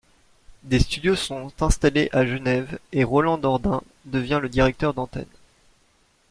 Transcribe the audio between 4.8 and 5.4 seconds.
d'antenne.